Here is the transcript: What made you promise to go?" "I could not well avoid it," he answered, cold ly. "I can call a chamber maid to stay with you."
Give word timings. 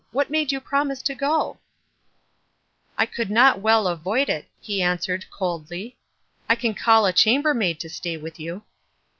What 0.11 0.31
made 0.31 0.51
you 0.51 0.59
promise 0.59 1.03
to 1.03 1.13
go?" 1.13 1.59
"I 2.97 3.05
could 3.05 3.29
not 3.29 3.59
well 3.61 3.85
avoid 3.85 4.29
it," 4.29 4.47
he 4.59 4.81
answered, 4.81 5.25
cold 5.29 5.69
ly. 5.69 5.93
"I 6.49 6.55
can 6.55 6.73
call 6.73 7.05
a 7.05 7.13
chamber 7.13 7.53
maid 7.53 7.79
to 7.81 7.87
stay 7.87 8.17
with 8.17 8.39
you." 8.39 8.63